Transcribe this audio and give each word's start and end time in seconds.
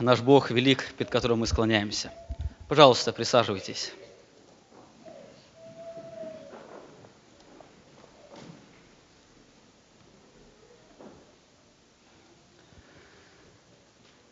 наш 0.00 0.20
Бог 0.20 0.50
велик, 0.50 0.92
перед 0.96 1.10
которым 1.10 1.40
мы 1.40 1.46
склоняемся. 1.46 2.12
Пожалуйста, 2.68 3.12
присаживайтесь. 3.12 3.92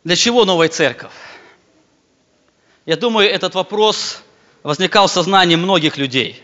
Для 0.04 0.14
чего 0.14 0.44
новая 0.44 0.68
церковь? 0.68 1.10
Я 2.84 2.96
думаю, 2.96 3.28
этот 3.28 3.56
вопрос 3.56 4.22
возникал 4.62 5.08
в 5.08 5.10
сознании 5.10 5.56
многих 5.56 5.96
людей. 5.96 6.40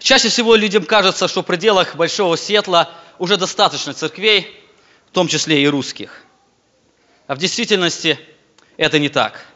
Чаще 0.00 0.28
всего 0.28 0.56
людям 0.56 0.84
кажется, 0.84 1.28
что 1.28 1.42
в 1.42 1.46
пределах 1.46 1.94
Большого 1.94 2.36
Сетла 2.36 2.90
уже 3.20 3.36
достаточно 3.36 3.94
церквей, 3.94 4.60
в 5.06 5.12
том 5.12 5.28
числе 5.28 5.62
и 5.62 5.68
русских. 5.68 6.24
А 7.26 7.34
в 7.34 7.38
действительности 7.38 8.18
это 8.76 8.98
не 8.98 9.08
так. 9.08 9.46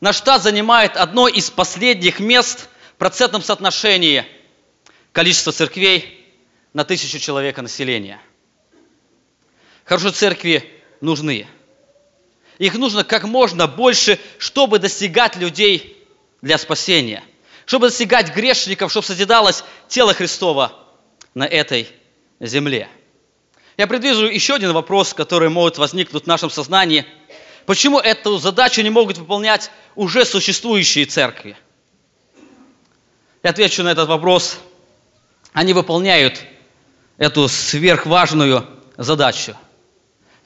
Наш 0.00 0.16
штат 0.16 0.42
занимает 0.42 0.96
одно 0.96 1.28
из 1.28 1.50
последних 1.50 2.20
мест 2.20 2.68
в 2.94 2.96
процентном 2.96 3.42
соотношении 3.42 4.24
количества 5.12 5.52
церквей 5.52 6.26
на 6.72 6.84
тысячу 6.84 7.18
человека 7.18 7.62
населения. 7.62 8.20
Хорошо, 9.84 10.10
церкви 10.10 10.68
нужны– 11.00 11.46
их 12.58 12.74
нужно 12.74 13.04
как 13.04 13.24
можно 13.24 13.66
больше, 13.66 14.18
чтобы 14.36 14.78
достигать 14.78 15.36
людей 15.36 16.04
для 16.42 16.58
спасения. 16.58 17.22
Чтобы 17.66 17.88
достигать 17.88 18.34
грешников, 18.34 18.90
чтобы 18.90 19.06
созидалось 19.06 19.62
тело 19.88 20.12
Христова 20.12 20.72
на 21.34 21.44
этой 21.44 21.88
земле. 22.40 22.88
Я 23.78 23.86
предвижу 23.86 24.26
еще 24.26 24.56
один 24.56 24.72
вопрос, 24.72 25.14
который 25.14 25.48
может 25.48 25.78
возникнуть 25.78 26.24
в 26.24 26.26
нашем 26.26 26.50
сознании. 26.50 27.06
Почему 27.64 27.98
эту 27.98 28.36
задачу 28.36 28.82
не 28.82 28.90
могут 28.90 29.16
выполнять 29.16 29.70
уже 29.94 30.26
существующие 30.26 31.06
церкви? 31.06 31.56
Я 33.42 33.50
отвечу 33.50 33.82
на 33.82 33.88
этот 33.88 34.08
вопрос. 34.08 34.58
Они 35.54 35.72
выполняют 35.72 36.42
эту 37.16 37.48
сверхважную 37.48 38.66
задачу– 38.98 39.56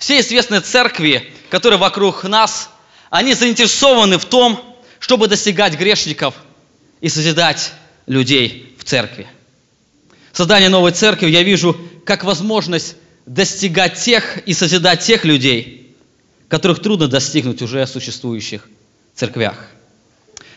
все 0.02 0.18
известные 0.18 0.60
церкви, 0.60 1.32
которые 1.48 1.78
вокруг 1.78 2.24
нас, 2.24 2.70
они 3.08 3.34
заинтересованы 3.34 4.18
в 4.18 4.24
том, 4.24 4.60
чтобы 4.98 5.28
достигать 5.28 5.78
грешников 5.78 6.34
и 7.00 7.08
созидать 7.08 7.72
людей 8.06 8.74
в 8.80 8.82
церкви. 8.82 9.28
Создание 10.32 10.70
новой 10.70 10.90
церкви 10.90 11.30
я 11.30 11.44
вижу 11.44 11.80
как 12.04 12.24
возможность 12.24 12.96
достигать 13.26 14.00
тех 14.00 14.38
и 14.46 14.54
созидать 14.54 15.00
тех 15.00 15.24
людей, 15.24 15.96
которых 16.48 16.80
трудно 16.80 17.08
достигнуть 17.08 17.62
уже 17.62 17.84
в 17.84 17.88
существующих 17.88 18.68
церквях. 19.14 19.66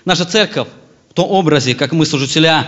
Наша 0.03 0.25
церковь 0.25 0.67
в 1.09 1.13
том 1.13 1.29
образе, 1.29 1.75
как 1.75 1.91
мы, 1.91 2.05
служителя, 2.05 2.67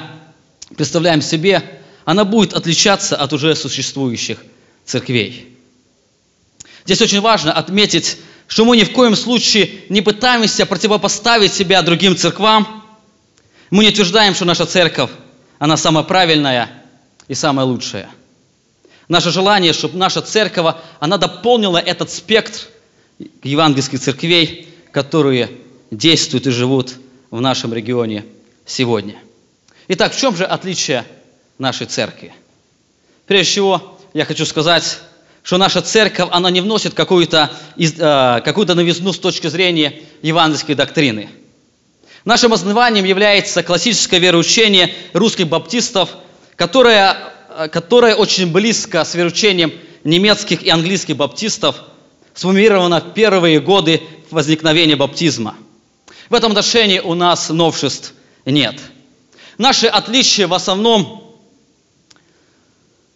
представляем 0.75 1.21
себе, 1.21 1.63
она 2.05 2.23
будет 2.23 2.53
отличаться 2.53 3.15
от 3.15 3.33
уже 3.33 3.55
существующих 3.55 4.39
церквей. 4.85 5.57
Здесь 6.85 7.01
очень 7.01 7.19
важно 7.19 7.51
отметить, 7.51 8.17
что 8.47 8.63
мы 8.63 8.77
ни 8.77 8.83
в 8.83 8.93
коем 8.93 9.15
случае 9.15 9.69
не 9.89 10.01
пытаемся 10.01 10.65
противопоставить 10.65 11.53
себя 11.53 11.81
другим 11.81 12.15
церквам. 12.15 12.85
Мы 13.71 13.83
не 13.83 13.89
утверждаем, 13.89 14.33
что 14.33 14.45
наша 14.45 14.65
церковь, 14.65 15.11
она 15.59 15.75
самая 15.75 16.05
правильная 16.05 16.69
и 17.27 17.33
самая 17.33 17.65
лучшая. 17.65 18.09
Наше 19.07 19.31
желание, 19.31 19.73
чтобы 19.73 19.97
наша 19.97 20.21
церковь, 20.21 20.75
она 20.99 21.17
дополнила 21.17 21.77
этот 21.77 22.11
спектр 22.11 22.67
евангельских 23.41 23.99
церквей, 23.99 24.67
которые 24.91 25.49
действуют 25.91 26.47
и 26.47 26.51
живут 26.51 26.95
в 27.31 27.39
нашем 27.39 27.73
регионе 27.73 28.25
сегодня. 28.65 29.15
Итак, 29.87 30.13
в 30.13 30.19
чем 30.19 30.35
же 30.35 30.43
отличие 30.43 31.05
нашей 31.57 31.87
церкви? 31.87 32.33
Прежде 33.25 33.51
всего, 33.51 33.99
я 34.13 34.25
хочу 34.25 34.45
сказать, 34.45 34.99
что 35.43 35.57
наша 35.57 35.81
церковь, 35.81 36.27
она 36.31 36.49
не 36.49 36.59
вносит 36.59 36.93
какую-то 36.93 37.49
э, 37.77 38.41
какую 38.43 38.67
новизну 38.67 39.13
с 39.13 39.19
точки 39.19 39.47
зрения 39.47 40.01
евангельской 40.21 40.75
доктрины. 40.75 41.29
Нашим 42.25 42.51
основанием 42.51 43.05
является 43.05 43.63
классическое 43.63 44.19
вероучение 44.19 44.93
русских 45.13 45.47
баптистов, 45.47 46.09
которое, 46.57 47.15
которое 47.71 48.15
очень 48.15 48.51
близко 48.51 49.03
с 49.03 49.15
вероучением 49.15 49.73
немецких 50.03 50.61
и 50.63 50.69
английских 50.69 51.17
баптистов, 51.17 51.75
сформировано 52.33 53.01
в 53.01 53.13
первые 53.13 53.59
годы 53.59 54.01
возникновения 54.29 54.95
баптизма. 54.95 55.55
В 56.29 56.35
этом 56.35 56.51
отношении 56.51 56.99
у 56.99 57.15
нас 57.15 57.49
новшеств 57.49 58.13
нет. 58.45 58.79
Наши 59.57 59.87
отличия 59.87 60.47
в 60.47 60.53
основном 60.53 61.35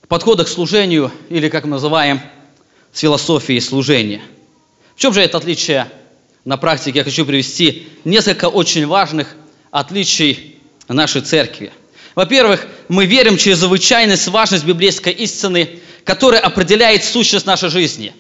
подхода 0.08 0.44
к 0.44 0.48
служению, 0.48 1.12
или, 1.30 1.48
как 1.50 1.66
мы 1.66 1.72
называем, 1.72 2.20
с 2.92 3.00
философией 3.00 3.62
служения. 3.62 4.22
В 4.96 5.00
чем 5.00 5.14
же 5.14 5.22
это 5.22 5.38
отличие 5.38 5.88
на 6.46 6.58
практике? 6.58 7.00
Я 7.00 7.04
хочу 7.04 7.26
привести 7.26 7.88
несколько 8.06 8.50
очень 8.50 8.88
важных 8.88 9.36
отличий 9.70 10.58
нашей 10.88 11.22
церкви. 11.22 11.72
Во-первых, 12.16 12.68
мы 12.90 13.06
верим 13.06 13.38
в 13.38 13.42
чрезвычайность, 13.42 14.28
важность 14.28 14.66
библейской 14.66 15.14
истины, 15.14 15.80
которая 16.04 16.42
определяет 16.42 17.04
сущность 17.04 17.46
нашей 17.46 17.70
жизни. 17.70 18.14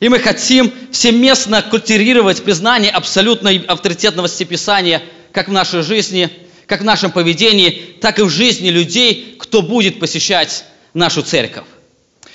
И 0.00 0.08
мы 0.08 0.18
хотим 0.18 0.72
всеместно 0.92 1.62
культивировать 1.62 2.42
признание 2.42 2.90
абсолютной 2.90 3.58
авторитетности 3.58 4.44
Писания 4.44 5.02
как 5.32 5.48
в 5.48 5.52
нашей 5.52 5.82
жизни, 5.82 6.30
как 6.66 6.80
в 6.80 6.84
нашем 6.84 7.10
поведении, 7.10 7.96
так 8.00 8.18
и 8.18 8.22
в 8.22 8.28
жизни 8.28 8.70
людей, 8.70 9.36
кто 9.38 9.62
будет 9.62 9.98
посещать 9.98 10.64
нашу 10.94 11.22
церковь. 11.22 11.64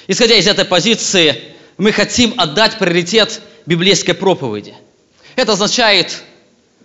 Исходя 0.08 0.36
из 0.36 0.48
этой 0.48 0.66
позиции, 0.66 1.42
мы 1.78 1.92
хотим 1.92 2.34
отдать 2.38 2.78
приоритет 2.78 3.42
библейской 3.66 4.14
проповеди. 4.14 4.74
Это 5.36 5.54
означает, 5.54 6.22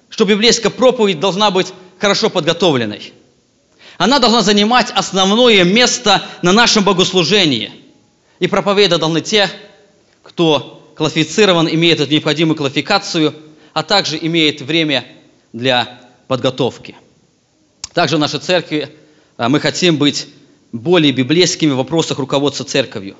что 0.09 0.25
библейская 0.25 0.71
проповедь 0.71 1.21
должна 1.21 1.51
быть 1.51 1.69
хорошо 1.99 2.31
подготовленной. 2.31 3.13
Она 3.99 4.21
должна 4.21 4.43
занимать 4.43 4.91
основное 4.93 5.65
место 5.65 6.23
на 6.41 6.53
нашем 6.53 6.85
богослужении. 6.85 7.73
И 8.39 8.47
проповедовать 8.47 9.01
должны 9.01 9.21
те, 9.21 9.51
кто 10.23 10.93
квалифицирован, 10.95 11.69
имеет 11.69 12.01
эту 12.01 12.13
необходимую 12.13 12.57
квалификацию, 12.57 13.35
а 13.73 13.83
также 13.83 14.17
имеет 14.21 14.63
время 14.63 15.05
для 15.53 16.01
подготовки. 16.29 16.95
Также 17.93 18.17
в 18.17 18.21
нашей 18.21 18.39
церкви 18.39 18.89
а, 19.37 19.49
мы 19.49 19.59
хотим 19.59 19.97
быть 19.97 20.29
более 20.71 21.11
библейскими 21.11 21.73
в 21.73 21.77
вопросах 21.77 22.19
руководства 22.19 22.65
церковью. 22.65 23.17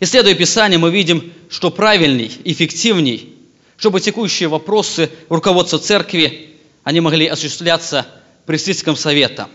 Исследуя 0.00 0.34
Писание, 0.34 0.78
мы 0.78 0.90
видим, 0.90 1.32
что 1.50 1.70
правильней, 1.70 2.32
эффективней, 2.44 3.34
чтобы 3.76 4.00
текущие 4.00 4.48
вопросы 4.48 5.10
руководства 5.28 5.78
церкви, 5.78 6.56
они 6.82 7.00
могли 7.00 7.26
осуществляться 7.26 8.06
пресвитерским 8.46 8.96
советом. 8.96 9.48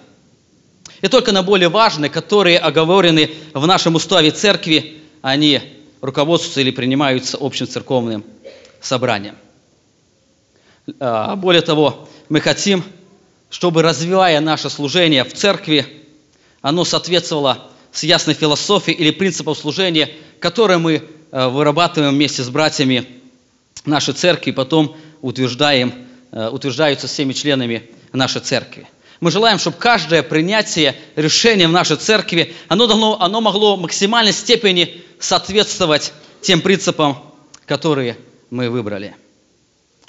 И 1.01 1.07
только 1.07 1.31
на 1.31 1.43
более 1.43 1.69
важные, 1.69 2.09
которые 2.09 2.59
оговорены 2.59 3.31
в 3.53 3.65
нашем 3.65 3.95
уставе 3.95 4.31
церкви, 4.31 4.97
они 5.21 5.61
руководствуются 6.01 6.61
или 6.61 6.71
принимаются 6.71 7.37
общим 7.39 7.67
церковным 7.67 8.23
собранием. 8.81 9.35
А, 10.99 11.35
более 11.35 11.61
того, 11.61 12.07
мы 12.27 12.41
хотим, 12.41 12.83
чтобы, 13.49 13.81
развивая 13.81 14.39
наше 14.39 14.69
служение 14.69 15.23
в 15.23 15.33
церкви, 15.33 15.85
оно 16.61 16.83
соответствовало 16.83 17.69
с 17.91 18.03
ясной 18.03 18.35
философией 18.35 18.97
или 18.97 19.11
принципом 19.11 19.55
служения, 19.55 20.09
которые 20.39 20.77
мы 20.77 21.03
э, 21.31 21.47
вырабатываем 21.47 22.13
вместе 22.13 22.43
с 22.43 22.49
братьями 22.49 23.07
нашей 23.85 24.13
церкви, 24.13 24.51
потом 24.51 24.95
утверждаем, 25.21 25.93
э, 26.31 26.49
утверждаются 26.49 27.07
всеми 27.07 27.33
членами 27.33 27.89
нашей 28.13 28.41
церкви. 28.41 28.87
Мы 29.19 29.31
желаем, 29.31 29.59
чтобы 29.59 29.77
каждое 29.77 30.23
принятие 30.23 30.95
решения 31.15 31.67
в 31.67 31.71
нашей 31.71 31.97
церкви, 31.97 32.55
оно, 32.69 32.87
должно, 32.87 33.21
оно 33.21 33.41
могло 33.41 33.75
в 33.75 33.81
максимальной 33.81 34.31
степени 34.31 35.01
соответствовать 35.19 36.13
тем 36.41 36.61
принципам, 36.61 37.17
которые 37.65 38.17
мы 38.49 38.69
выбрали. 38.69 39.15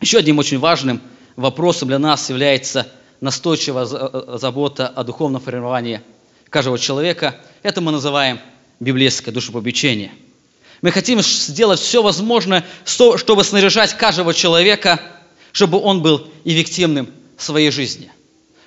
Еще 0.00 0.18
одним 0.18 0.38
очень 0.38 0.58
важным 0.58 1.02
вопросом 1.36 1.88
для 1.88 1.98
нас 1.98 2.30
является 2.30 2.86
настойчивая 3.20 3.86
э, 3.90 4.38
забота 4.38 4.86
о 4.88 5.02
духовном 5.02 5.42
формировании 5.42 6.00
каждого 6.48 6.78
человека. 6.78 7.36
Это 7.62 7.80
мы 7.80 7.92
называем 7.92 8.40
библейское 8.78 9.34
душепобечение. 9.34 10.12
Мы 10.82 10.92
хотим 10.92 11.20
сделать 11.20 11.80
все 11.80 12.02
возможное, 12.02 12.64
чтобы 12.84 13.44
снаряжать 13.44 13.94
каждого 13.94 14.32
человека, 14.32 15.00
чтобы 15.52 15.78
он 15.78 16.00
был 16.00 16.28
эффективным 16.44 17.10
в 17.36 17.42
своей 17.42 17.70
жизни. 17.70 18.10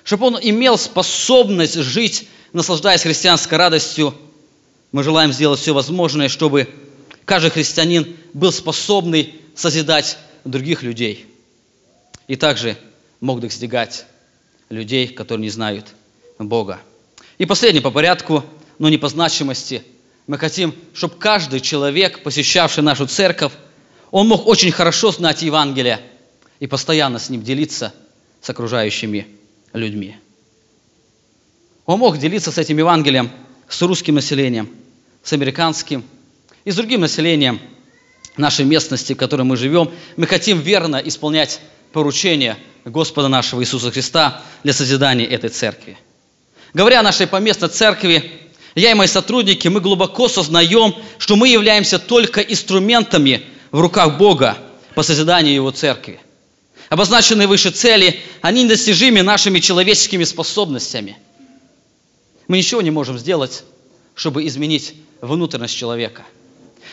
Чтобы 0.04 0.26
он 0.26 0.38
имел 0.40 0.76
способность 0.76 1.74
жить, 1.74 2.28
наслаждаясь 2.52 3.02
христианской 3.02 3.58
радостью. 3.58 4.14
Мы 4.92 5.02
желаем 5.02 5.32
сделать 5.32 5.58
все 5.58 5.72
возможное, 5.72 6.28
чтобы 6.28 6.68
каждый 7.24 7.50
христианин 7.50 8.16
был 8.34 8.52
способный 8.52 9.34
созидать 9.56 10.18
других 10.44 10.82
людей. 10.82 11.26
И 12.28 12.36
также 12.36 12.76
мог 13.20 13.40
достигать 13.40 14.04
людей, 14.68 15.08
которые 15.08 15.42
не 15.42 15.50
знают 15.50 15.86
Бога. 16.38 16.80
И 17.38 17.46
последний 17.46 17.80
по 17.80 17.90
порядку, 17.90 18.44
но 18.78 18.90
не 18.90 18.98
по 18.98 19.08
значимости. 19.08 19.82
Мы 20.26 20.38
хотим, 20.38 20.74
чтобы 20.92 21.16
каждый 21.16 21.60
человек, 21.60 22.22
посещавший 22.22 22.82
нашу 22.82 23.06
церковь, 23.06 23.52
он 24.10 24.28
мог 24.28 24.46
очень 24.46 24.70
хорошо 24.70 25.10
знать 25.12 25.42
Евангелие 25.42 26.00
и 26.60 26.66
постоянно 26.66 27.18
с 27.18 27.30
ним 27.30 27.42
делиться 27.42 27.92
с 28.40 28.50
окружающими 28.50 29.26
людьми. 29.74 30.16
Он 31.86 31.98
мог 31.98 32.16
делиться 32.18 32.50
с 32.50 32.58
этим 32.58 32.78
Евангелием 32.78 33.30
с 33.68 33.82
русским 33.82 34.14
населением, 34.14 34.70
с 35.22 35.32
американским 35.32 36.04
и 36.64 36.70
с 36.70 36.76
другим 36.76 37.00
населением 37.00 37.60
нашей 38.36 38.64
местности, 38.64 39.12
в 39.12 39.16
которой 39.16 39.42
мы 39.42 39.56
живем. 39.56 39.90
Мы 40.16 40.26
хотим 40.26 40.60
верно 40.60 40.96
исполнять 40.96 41.60
поручения 41.92 42.56
Господа 42.84 43.28
нашего 43.28 43.62
Иисуса 43.62 43.90
Христа 43.90 44.42
для 44.62 44.72
созидания 44.72 45.26
этой 45.26 45.50
церкви. 45.50 45.98
Говоря 46.72 47.00
о 47.00 47.02
нашей 47.04 47.26
поместной 47.26 47.68
церкви, 47.68 48.32
я 48.74 48.90
и 48.90 48.94
мои 48.94 49.06
сотрудники, 49.06 49.68
мы 49.68 49.80
глубоко 49.80 50.28
сознаем, 50.28 50.94
что 51.18 51.36
мы 51.36 51.48
являемся 51.48 51.98
только 51.98 52.40
инструментами 52.40 53.44
в 53.70 53.80
руках 53.80 54.18
Бога 54.18 54.58
по 54.94 55.02
созиданию 55.02 55.54
Его 55.54 55.70
церкви. 55.70 56.20
Обозначенные 56.90 57.48
выше 57.48 57.70
цели, 57.70 58.20
они 58.40 58.64
недостижимы 58.64 59.22
нашими 59.22 59.58
человеческими 59.58 60.24
способностями. 60.24 61.16
Мы 62.46 62.58
ничего 62.58 62.82
не 62.82 62.90
можем 62.90 63.18
сделать, 63.18 63.64
чтобы 64.14 64.46
изменить 64.46 64.94
внутренность 65.20 65.76
человека. 65.76 66.24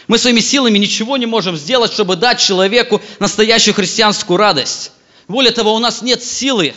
Мы 0.08 0.18
своими 0.18 0.40
силами 0.40 0.78
ничего 0.78 1.18
не 1.18 1.26
можем 1.26 1.58
сделать, 1.58 1.92
чтобы 1.92 2.16
дать 2.16 2.40
человеку 2.40 3.02
настоящую 3.20 3.74
христианскую 3.76 4.38
радость. 4.38 4.92
Более 5.28 5.52
того, 5.52 5.76
у 5.76 5.80
нас 5.80 6.02
нет 6.02 6.24
силы, 6.24 6.74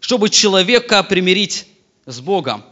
чтобы 0.00 0.30
человека 0.30 1.02
примирить 1.02 1.66
с 2.06 2.20
Богом. 2.20 2.64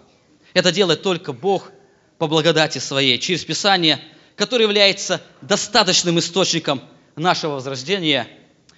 Это 0.55 0.73
делает 0.73 1.03
только 1.03 1.33
Бог 1.33 1.71
по 2.19 2.27
благодати 2.27 2.79
Своей, 2.79 3.19
через 3.19 3.45
Писание, 3.45 4.01
которое 4.37 4.65
является 4.65 5.21
достаточным 5.43 6.19
источником 6.19 6.83
нашего 7.17 7.55
возрождения 7.55 8.29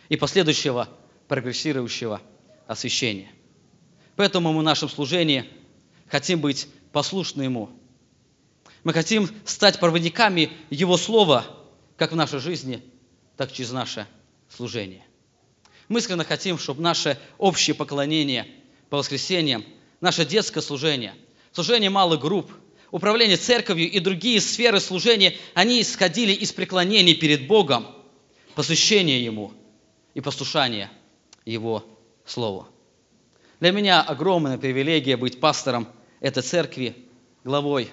и 0.09 0.17
последующего 0.17 0.89
прогрессирующего 1.33 2.21
освящения. 2.67 3.31
Поэтому 4.17 4.53
мы 4.53 4.61
в 4.61 4.63
нашем 4.63 4.91
служении 4.91 5.47
хотим 6.07 6.43
быть 6.43 6.69
послушны 6.93 7.45
Ему. 7.45 7.71
Мы 8.85 8.93
хотим 8.93 9.31
стать 9.47 9.81
проводниками 9.81 10.53
Его 10.69 10.99
Слова, 10.99 11.47
как 11.97 12.13
в 12.13 12.17
нашей 12.17 12.39
жизни, 12.39 12.83
так 13.39 13.51
и 13.51 13.55
через 13.55 13.73
наше 13.73 14.07
служение. 14.55 15.07
Мы 15.89 16.01
искренне 16.01 16.25
хотим, 16.25 16.59
чтобы 16.59 16.83
наше 16.83 17.19
общее 17.39 17.75
поклонение 17.75 18.47
по 18.91 18.99
воскресеньям, 18.99 19.65
наше 20.03 20.27
детское 20.27 20.61
служение, 20.61 21.15
служение 21.53 21.89
малых 21.89 22.21
групп, 22.21 22.53
управление 22.91 23.39
церковью 23.39 23.91
и 23.91 24.01
другие 24.01 24.39
сферы 24.39 24.81
служения, 24.81 25.35
они 25.55 25.81
исходили 25.81 26.33
из 26.33 26.53
преклонения 26.53 27.15
перед 27.15 27.47
Богом, 27.47 27.87
посвящения 28.55 29.19
Ему 29.21 29.55
и 30.13 30.21
послушания 30.21 30.91
Его 31.45 31.85
Слову. 32.25 32.69
Для 33.61 33.73
меня 33.73 34.01
огромная 34.01 34.59
привилегия 34.59 35.17
быть 35.17 35.41
пастором 35.41 35.89
этой 36.21 36.43
церкви, 36.43 36.97
главой 37.45 37.91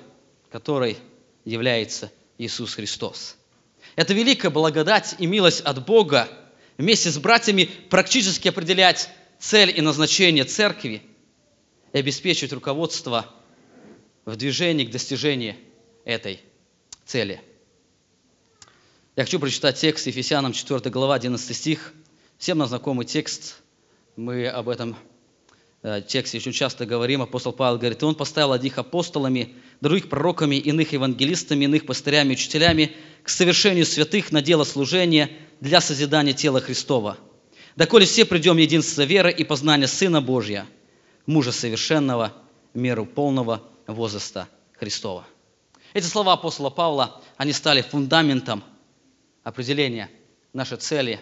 которой 0.52 0.98
является 1.46 2.12
Иисус 2.38 2.76
Христос. 2.76 3.38
Это 3.96 4.14
великая 4.14 4.50
благодать 4.50 5.16
и 5.20 5.26
милость 5.26 5.62
от 5.62 5.86
Бога 5.86 6.28
вместе 6.78 7.12
с 7.12 7.18
братьями 7.18 7.70
практически 7.90 8.48
определять 8.48 9.10
цель 9.40 9.74
и 9.76 9.82
назначение 9.82 10.44
церкви 10.44 11.02
и 11.92 11.98
обеспечивать 11.98 12.54
руководство 12.54 13.26
в 14.26 14.36
движении 14.36 14.86
к 14.86 14.92
достижению 14.92 15.56
этой 16.06 16.40
цели. 17.06 17.42
Я 19.16 19.24
хочу 19.24 19.40
прочитать 19.40 19.78
текст 19.78 20.08
Ефесянам 20.08 20.54
4 20.54 20.90
глава, 20.90 21.16
11 21.16 21.56
стих. 21.56 21.94
Всем 22.40 22.58
нам 22.58 22.70
знакомый 22.70 23.06
текст. 23.06 23.58
Мы 24.16 24.48
об 24.48 24.70
этом 24.70 24.96
э, 25.84 26.02
тексте 26.08 26.38
очень 26.38 26.54
часто 26.54 26.86
говорим. 26.86 27.22
Апостол 27.22 27.52
Павел 27.52 27.78
говорит, 27.78 28.02
и 28.02 28.06
он 28.06 28.16
поставил 28.16 28.54
одних 28.54 28.78
апостолами, 28.78 29.56
других 29.82 30.08
пророками, 30.08 30.56
иных 30.56 30.94
евангелистами, 30.94 31.66
иных 31.66 31.86
пастырями, 31.86 32.32
учителями 32.32 32.96
к 33.24 33.30
совершению 33.30 33.86
святых 33.86 34.32
на 34.32 34.42
дело 34.42 34.64
служения 34.64 35.30
для 35.60 35.82
созидания 35.82 36.32
тела 36.32 36.62
Христова. 36.62 37.18
Доколе 37.76 38.06
все 38.06 38.24
придем 38.24 38.56
единство 38.56 39.02
веры 39.02 39.34
и 39.34 39.44
познания 39.44 39.88
Сына 39.88 40.22
Божья, 40.22 40.66
мужа 41.26 41.52
совершенного, 41.52 42.32
меру 42.74 43.06
полного 43.06 43.64
возраста 43.86 44.48
Христова. 44.80 45.28
Эти 45.94 46.06
слова 46.06 46.32
апостола 46.34 46.70
Павла, 46.70 47.22
они 47.36 47.52
стали 47.52 47.82
фундаментом 47.82 48.64
определения 49.44 50.10
нашей 50.54 50.78
цели, 50.78 51.20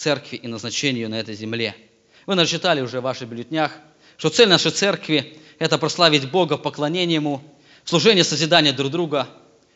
церкви 0.00 0.36
и 0.36 0.48
назначению 0.48 1.08
на 1.10 1.20
этой 1.20 1.34
земле. 1.34 1.76
Вы, 2.26 2.34
наверное, 2.34 2.50
читали 2.50 2.80
уже 2.80 3.00
в 3.00 3.04
ваших 3.04 3.28
бюллетнях, 3.28 3.72
что 4.16 4.30
цель 4.30 4.48
нашей 4.48 4.70
церкви– 4.70 5.36
это 5.58 5.78
прославить 5.78 6.30
Бога 6.30 6.56
в 6.56 6.84
Ему, 6.86 7.42
в 7.84 7.88
служении 7.88 8.22
созидания 8.22 8.72
друг 8.72 8.90
друга 8.90 9.28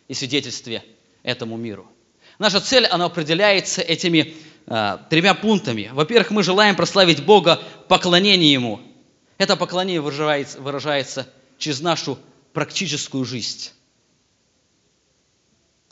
и 0.09 0.15
свидетельстве 0.15 0.82
этому 1.23 1.56
миру. 1.56 1.87
Наша 2.38 2.61
цель, 2.61 2.87
она 2.87 3.06
определяется 3.06 3.81
этими 3.81 4.35
э, 4.67 4.99
тремя 5.09 5.35
пунктами. 5.35 5.91
Во-первых, 5.93 6.31
мы 6.31 6.43
желаем 6.43 6.75
прославить 6.75 7.25
Бога 7.25 7.62
в 7.88 7.88
Ему. 8.53 8.81
Это 9.38 9.56
поклонение 9.56 10.00
выражается, 10.00 10.61
выражается 10.61 11.29
через 11.59 11.81
нашу 11.81 12.19
практическую 12.53 13.25
жизнь, 13.25 13.71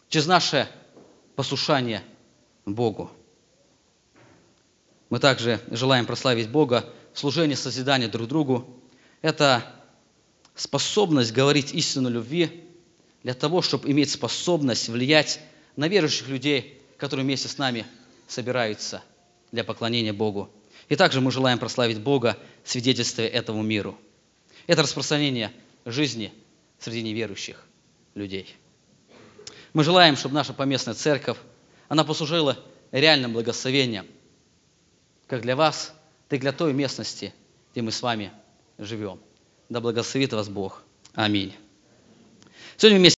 через 0.09 0.27
наше 0.27 0.69
послушание 1.37 2.03
Богу. 2.65 3.11
Мы 5.13 5.19
также 5.19 5.61
желаем 5.71 6.07
прославить 6.07 6.49
Бога 6.49 6.87
в 7.13 7.19
служении 7.19 7.55
созидания 7.55 8.09
друг 8.09 8.29
другу. 8.29 8.67
Это 9.21 9.63
способность 10.55 11.35
говорить 11.35 11.75
истину 11.75 12.09
любви 12.09 12.65
для 13.23 13.35
того, 13.35 13.61
чтобы 13.61 13.91
иметь 13.91 14.11
способность 14.11 14.89
влиять 14.89 15.39
на 15.77 15.87
верующих 15.87 16.29
людей, 16.29 16.81
которые 16.97 17.27
вместе 17.27 17.49
с 17.49 17.59
нами 17.59 17.85
собираются 18.27 19.03
для 19.51 19.65
поклонения 19.65 20.15
Богу. 20.15 20.49
И 20.89 20.97
также 20.97 21.21
мы 21.21 21.31
желаем 21.31 21.59
прославить 21.59 22.01
Бога 22.01 22.39
свидетельствуя 22.65 23.27
этому 23.27 23.61
миру. 23.61 23.99
Это 24.67 24.81
распространение 24.81 25.53
жизни 25.85 26.33
среди 26.79 27.03
неверующих 27.03 27.63
людей. 28.15 28.57
Мы 29.75 29.85
желаем, 29.85 30.17
чтобы 30.17 30.37
наша 30.37 30.55
поместная 30.55 30.95
церковь, 30.95 31.37
она 31.91 32.03
послужила 32.03 32.57
реальным 32.93 33.35
благословением, 33.35 34.07
как 35.33 35.41
для 35.41 35.57
вас, 35.57 35.95
так 36.29 36.41
и 36.41 36.43
для 36.43 36.53
той 36.53 36.75
местности, 36.75 37.33
где 37.73 37.81
мы 37.81 37.91
с 37.91 38.03
вами 38.03 38.33
живем. 38.77 39.19
Да 39.71 39.81
благословит 39.81 40.35
вас 40.35 40.51
Бог. 40.51 40.83
Аминь. 41.15 41.55
Сегодня 42.77 42.99
вместе 42.99 43.11